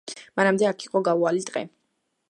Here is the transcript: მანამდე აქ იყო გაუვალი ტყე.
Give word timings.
მანამდე 0.39 0.67
აქ 0.69 0.87
იყო 0.87 1.03
გაუვალი 1.11 1.47
ტყე. 1.51 1.67